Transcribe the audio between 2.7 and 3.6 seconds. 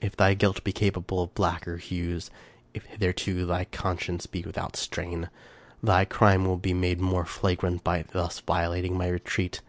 if hitherto